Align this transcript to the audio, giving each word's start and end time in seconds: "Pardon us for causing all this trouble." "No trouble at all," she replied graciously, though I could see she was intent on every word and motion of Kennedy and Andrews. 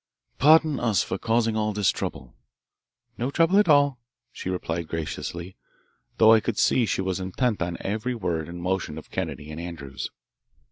"Pardon 0.39 0.79
us 0.79 1.03
for 1.03 1.19
causing 1.19 1.55
all 1.55 1.73
this 1.73 1.91
trouble." 1.91 2.33
"No 3.19 3.29
trouble 3.29 3.59
at 3.59 3.69
all," 3.69 3.99
she 4.31 4.49
replied 4.49 4.87
graciously, 4.87 5.55
though 6.17 6.33
I 6.33 6.39
could 6.39 6.57
see 6.57 6.87
she 6.87 7.01
was 7.03 7.19
intent 7.19 7.61
on 7.61 7.77
every 7.81 8.15
word 8.15 8.49
and 8.49 8.59
motion 8.63 8.97
of 8.97 9.11
Kennedy 9.11 9.51
and 9.51 9.61
Andrews. 9.61 10.09